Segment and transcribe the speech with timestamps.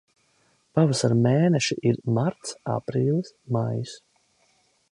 [0.77, 3.93] Pavasara mēneši ir marts, aprīlis, maijs.